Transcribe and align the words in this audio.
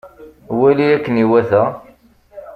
Wali 0.59 0.85
akken 0.95 1.15
iwata! 1.23 1.63